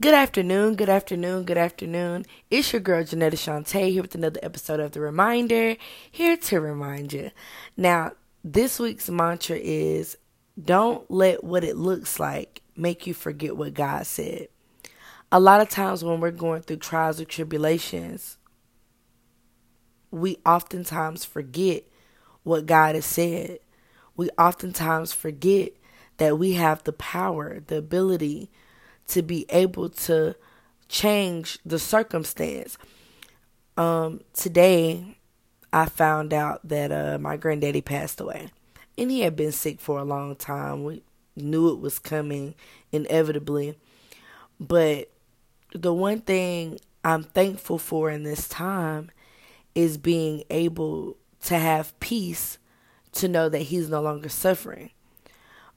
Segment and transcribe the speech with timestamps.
[0.00, 2.24] Good afternoon, good afternoon, good afternoon.
[2.52, 5.74] It's your girl Janetta Shantae here with another episode of The Reminder,
[6.08, 7.32] here to remind you.
[7.76, 8.12] Now,
[8.44, 10.16] this week's mantra is
[10.62, 14.46] don't let what it looks like make you forget what God said.
[15.32, 18.38] A lot of times when we're going through trials or tribulations,
[20.12, 21.82] we oftentimes forget
[22.44, 23.58] what God has said.
[24.14, 25.72] We oftentimes forget
[26.18, 28.48] that we have the power, the ability,
[29.08, 30.36] to be able to
[30.88, 32.78] change the circumstance.
[33.76, 35.16] Um, today,
[35.72, 38.48] I found out that uh, my granddaddy passed away,
[38.96, 40.84] and he had been sick for a long time.
[40.84, 41.02] We
[41.36, 42.54] knew it was coming
[42.90, 43.78] inevitably,
[44.58, 45.10] but
[45.74, 49.10] the one thing I'm thankful for in this time
[49.74, 52.58] is being able to have peace
[53.12, 54.90] to know that he's no longer suffering.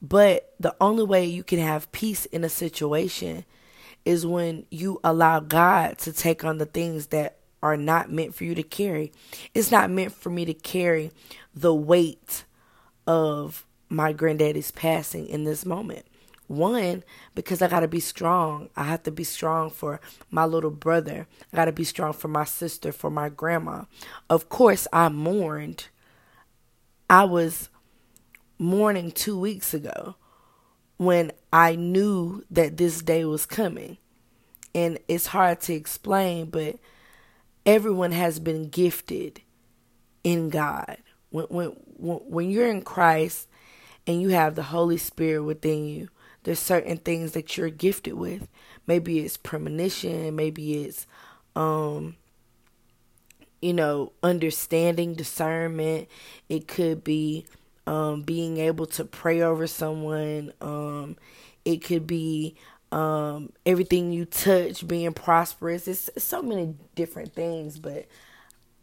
[0.00, 3.44] But the only way you can have peace in a situation
[4.04, 8.44] is when you allow God to take on the things that are not meant for
[8.44, 9.12] you to carry.
[9.54, 11.10] It's not meant for me to carry
[11.54, 12.44] the weight
[13.06, 16.06] of my granddaddy's passing in this moment.
[16.46, 18.70] One, because I got to be strong.
[18.74, 21.26] I have to be strong for my little brother.
[21.52, 23.84] I got to be strong for my sister, for my grandma.
[24.30, 25.88] Of course, I mourned.
[27.10, 27.68] I was
[28.58, 30.16] mourning two weeks ago
[30.96, 33.98] when I knew that this day was coming.
[34.74, 36.76] And it's hard to explain, but
[37.64, 39.40] everyone has been gifted
[40.24, 40.98] in God.
[41.30, 43.48] When, when, when you're in Christ
[44.06, 46.08] and you have the Holy Spirit within you,
[46.44, 48.48] there's certain things that you're gifted with.
[48.86, 51.06] Maybe it's premonition, maybe it's
[51.54, 52.16] um
[53.60, 56.08] you know, understanding, discernment.
[56.48, 57.46] It could be
[57.88, 60.52] um, being able to pray over someone.
[60.60, 61.16] Um,
[61.64, 62.54] it could be
[62.92, 65.88] um, everything you touch being prosperous.
[65.88, 68.04] It's, it's so many different things, but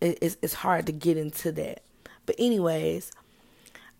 [0.00, 1.84] it, it's, it's hard to get into that.
[2.26, 3.12] But, anyways,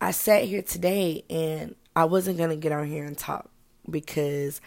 [0.01, 3.49] I sat here today and I wasn't going to get on here and talk
[3.89, 4.61] because,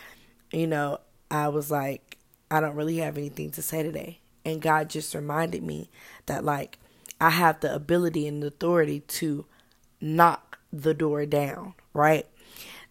[0.54, 2.18] you know, I was like,
[2.50, 4.20] I don't really have anything to say today.
[4.46, 5.90] And God just reminded me
[6.28, 6.80] that, like,
[7.20, 9.46] I have the ability and authority to
[10.02, 12.26] knock the door down, right?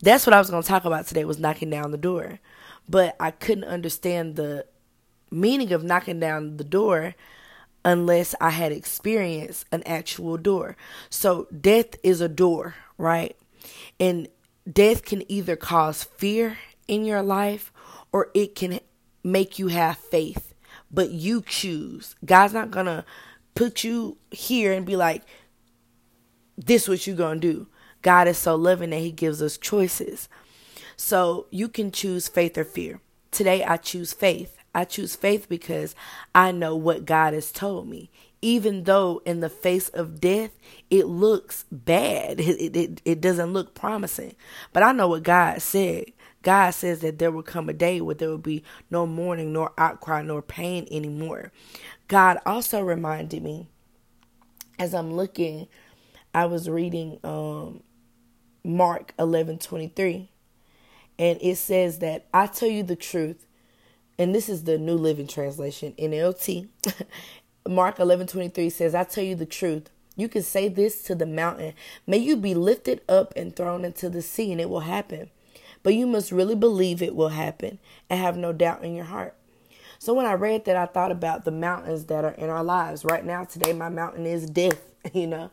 [0.01, 2.41] That's what I was going to talk about today was knocking down the door.
[2.89, 4.67] But I couldn't understand the
[5.31, 7.15] meaning of knocking down the door
[7.85, 10.77] unless I had experienced an actual door.
[11.09, 13.37] So death is a door, right?
[13.99, 14.29] And
[14.71, 17.73] death can either cause fear in your life
[18.13, 18.81] or it can
[19.23, 20.55] make you have faith.
[20.91, 22.17] But you choose.
[22.25, 23.05] God's not going to
[23.55, 25.23] put you here and be like,
[26.67, 27.67] this is what you gonna do.
[28.03, 30.29] God is so loving that he gives us choices.
[30.97, 33.01] So you can choose faith or fear.
[33.31, 34.57] Today I choose faith.
[34.75, 35.95] I choose faith because
[36.35, 38.11] I know what God has told me.
[38.43, 40.51] Even though in the face of death
[40.89, 44.35] it looks bad, it, it, it doesn't look promising.
[44.73, 46.07] But I know what God said.
[46.43, 49.73] God says that there will come a day where there will be no mourning, nor
[49.77, 51.53] outcry, nor pain anymore.
[52.09, 53.69] God also reminded me
[54.79, 55.69] as I'm looking
[56.33, 57.83] I was reading um,
[58.65, 60.29] Mark 11:23
[61.19, 63.47] and it says that I tell you the truth
[64.19, 66.69] and this is the New Living Translation NLT
[67.69, 69.91] Mark 11:23 says I tell you the truth.
[70.17, 71.75] You can say this to the mountain
[72.07, 75.31] may you be lifted up and thrown into the sea and it will happen
[75.83, 79.35] but you must really believe it will happen and have no doubt in your heart.
[79.99, 83.05] So when I read that I thought about the mountains that are in our lives.
[83.05, 84.81] Right now today my mountain is death
[85.13, 85.51] you know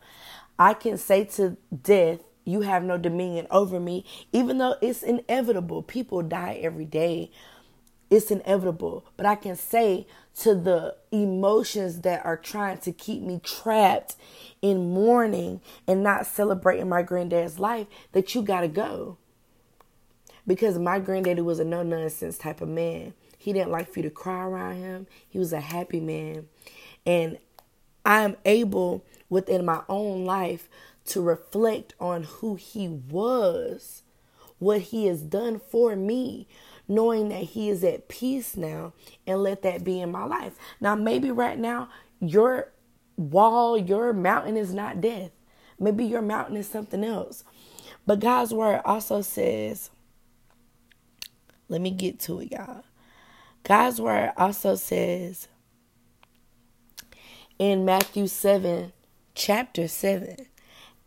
[0.59, 5.83] I can say to death, You have no dominion over me, even though it's inevitable.
[5.83, 7.31] People die every day.
[8.09, 9.05] It's inevitable.
[9.17, 10.07] But I can say
[10.41, 14.15] to the emotions that are trying to keep me trapped
[14.61, 19.17] in mourning and not celebrating my granddad's life that you got to go.
[20.45, 23.13] Because my granddaddy was a no nonsense type of man.
[23.37, 25.07] He didn't like for you to cry around him.
[25.27, 26.47] He was a happy man.
[27.05, 27.37] And
[28.07, 30.69] I am able within my own life
[31.07, 34.03] to reflect on who He was,
[34.59, 36.47] what He has done for me,
[36.87, 38.93] knowing that He is at peace now,
[39.27, 40.55] and let that be in my life.
[40.79, 41.89] Now, maybe right now,
[42.21, 42.71] your
[43.17, 45.31] wall, your mountain is not death.
[45.77, 47.43] Maybe your mountain is something else.
[48.05, 49.89] But God's word also says,
[51.67, 52.85] let me get to it, y'all.
[53.63, 55.49] God's word also says
[57.59, 58.93] in Matthew 7
[59.33, 60.37] chapter 7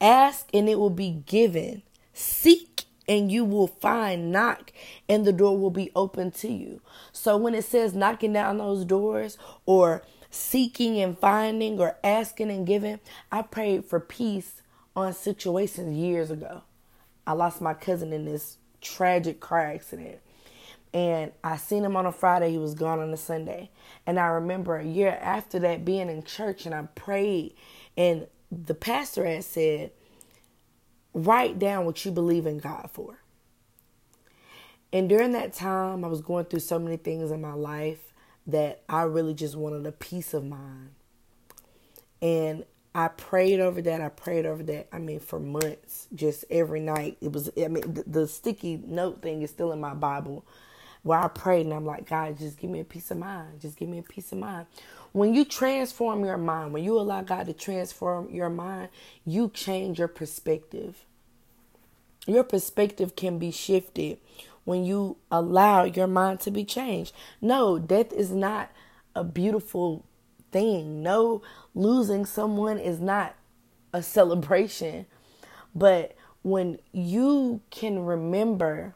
[0.00, 1.82] Ask and it will be given,
[2.14, 4.72] seek and you will find knock
[5.08, 6.80] and the door will be open to you.
[7.12, 9.36] So when it says knocking down those doors
[9.66, 13.00] or seeking and finding or asking and giving,
[13.30, 14.62] I prayed for peace
[14.96, 16.62] on situations years ago.
[17.26, 20.20] I lost my cousin in this tragic car accident.
[20.92, 23.70] And I seen him on a Friday, he was gone on a Sunday.
[24.06, 27.54] And I remember a year after that being in church and I prayed
[27.96, 29.92] and the pastor had said,
[31.14, 33.18] write down what you believe in God for.
[34.92, 38.12] And during that time, I was going through so many things in my life
[38.46, 40.90] that I really just wanted a peace of mind.
[42.20, 44.00] And I prayed over that.
[44.00, 44.88] I prayed over that.
[44.92, 47.18] I mean, for months, just every night.
[47.20, 50.44] It was, I mean, the, the sticky note thing is still in my Bible
[51.02, 53.60] where I prayed and I'm like, God, just give me a peace of mind.
[53.60, 54.66] Just give me a peace of mind.
[55.12, 58.90] When you transform your mind, when you allow God to transform your mind,
[59.24, 61.06] you change your perspective.
[62.26, 64.18] Your perspective can be shifted
[64.64, 67.14] when you allow your mind to be changed.
[67.40, 68.70] No, death is not
[69.14, 70.04] a beautiful
[70.52, 71.02] thing.
[71.02, 71.42] No,
[71.74, 73.36] losing someone is not
[73.92, 75.06] a celebration.
[75.74, 78.94] But when you can remember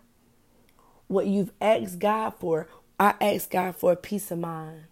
[1.08, 2.68] what you've asked God for,
[2.98, 4.84] I asked God for peace of mind.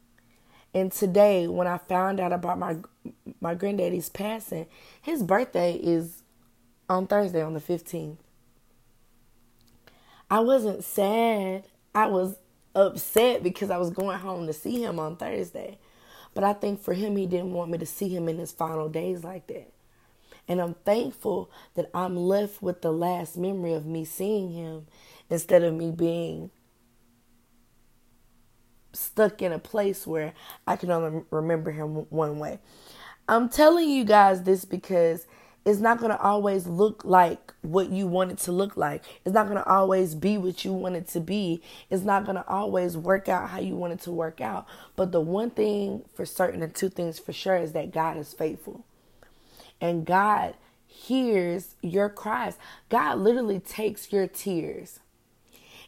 [0.74, 2.76] And today, when I found out about my
[3.40, 4.66] my granddaddy's passing,
[5.00, 6.22] his birthday is
[6.88, 8.16] on Thursday on the 15th.
[10.30, 11.64] I wasn't sad.
[11.94, 12.36] I was
[12.74, 15.78] upset because I was going home to see him on Thursday.
[16.34, 18.88] But I think for him, he didn't want me to see him in his final
[18.88, 19.72] days like that.
[20.48, 24.86] And I'm thankful that I'm left with the last memory of me seeing him
[25.32, 26.50] instead of me being
[28.92, 30.34] stuck in a place where
[30.66, 32.58] I can only remember him one way.
[33.26, 35.26] I'm telling you guys this because
[35.64, 39.04] it's not going to always look like what you want it to look like.
[39.24, 41.62] It's not going to always be what you want it to be.
[41.88, 44.66] It's not going to always work out how you want it to work out.
[44.96, 48.34] But the one thing for certain and two things for sure is that God is
[48.34, 48.84] faithful.
[49.80, 50.56] And God
[50.86, 52.58] hears your cries.
[52.90, 54.98] God literally takes your tears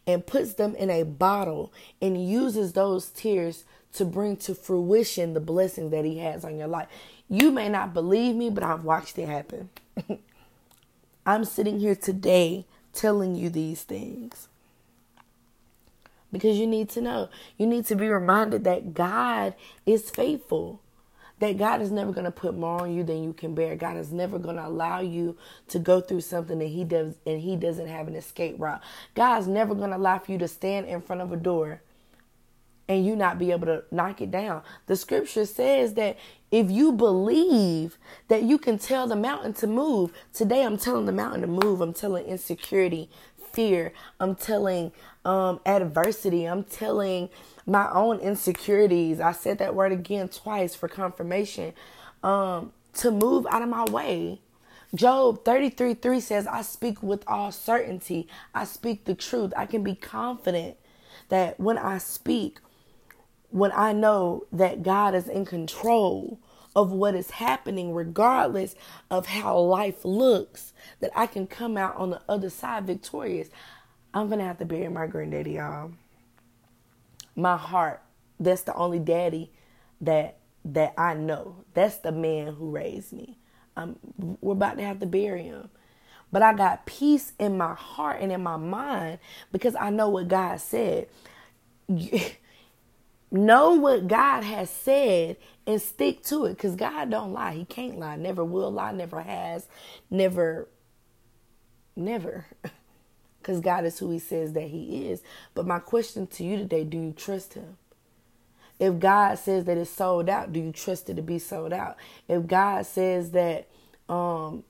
[0.06, 3.64] and puts them in a bottle and uses those tears
[3.94, 6.88] to bring to fruition the blessings that he has on your life.
[7.28, 9.70] You may not believe me, but I've watched it happen.
[11.26, 14.48] I'm sitting here today telling you these things
[16.34, 17.30] because you need to know.
[17.56, 19.54] You need to be reminded that God
[19.86, 20.80] is faithful.
[21.40, 23.76] That God is never going to put more on you than you can bear.
[23.76, 25.36] God is never going to allow you
[25.69, 28.81] to go through something that He does and He doesn't have an escape route.
[29.14, 31.81] God's never going to allow for you to stand in front of a door
[32.88, 34.62] and you not be able to knock it down.
[34.86, 36.19] The scripture says that
[36.50, 37.98] if you believe
[38.28, 41.81] that you can tell the mountain to move, today I'm telling the mountain to move.
[41.81, 43.08] I'm telling insecurity,
[43.54, 43.92] fear.
[44.20, 44.92] I'm telling
[45.24, 46.46] um, adversity.
[46.46, 47.30] I'm telling
[47.66, 49.20] my own insecurities.
[49.20, 51.72] I said that word again twice for confirmation
[52.22, 54.40] um, to move out of my way.
[54.94, 58.28] Job 33 3 says, I speak with all certainty.
[58.54, 59.52] I speak the truth.
[59.56, 60.76] I can be confident
[61.30, 62.58] that when I speak,
[63.50, 66.38] when I know that God is in control
[66.76, 68.74] of what is happening, regardless
[69.10, 73.48] of how life looks, that I can come out on the other side victorious.
[74.12, 75.92] I'm gonna have to bury my granddaddy, y'all.
[77.36, 78.00] My heart.
[78.40, 79.52] That's the only daddy
[80.00, 81.56] that that I know.
[81.74, 83.38] That's the man who raised me.
[83.76, 83.96] Um,
[84.40, 85.69] we're about to have to bury him.
[86.32, 89.19] But I got peace in my heart and in my mind
[89.52, 91.06] because I know what God said.
[93.34, 95.36] know what God has said
[95.67, 97.55] and stick to it because God don't lie.
[97.55, 99.69] He can't lie, never will lie, never has,
[100.10, 100.69] never,
[101.96, 102.46] never.
[103.41, 105.22] Because God is who He says that He is.
[105.55, 107.76] But my question to you today do you trust Him?
[108.81, 111.96] If God says that it's sold out, do you trust it to be sold out?
[112.29, 113.69] If God says that
[114.08, 114.64] um,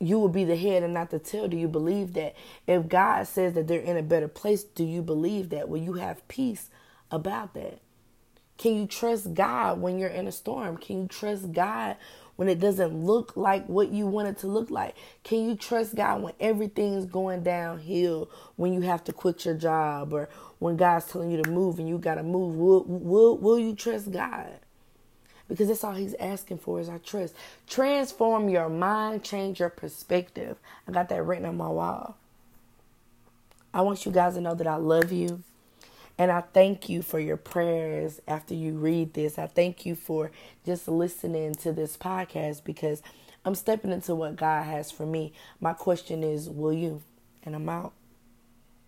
[0.00, 2.34] you will be the head and not the tail, do you believe that?
[2.66, 5.68] If God says that they're in a better place, do you believe that?
[5.68, 6.70] Will you have peace
[7.14, 7.80] about that?
[8.58, 10.76] Can you trust God when you're in a storm?
[10.76, 11.96] Can you trust God
[12.36, 14.94] when it doesn't look like what you want it to look like?
[15.22, 20.12] Can you trust God when everything's going downhill, when you have to quit your job
[20.12, 20.28] or
[20.58, 22.56] when God's telling you to move and you got to move?
[22.56, 24.52] Will, will, will you trust God?
[25.48, 27.34] Because that's all he's asking for is our trust.
[27.68, 30.56] Transform your mind, change your perspective.
[30.88, 32.16] I got that written on my wall.
[33.74, 35.42] I want you guys to know that I love you.
[36.16, 39.38] And I thank you for your prayers after you read this.
[39.38, 40.30] I thank you for
[40.64, 43.02] just listening to this podcast because
[43.44, 45.32] I'm stepping into what God has for me.
[45.60, 47.02] My question is, will you?
[47.44, 47.92] and I'm out.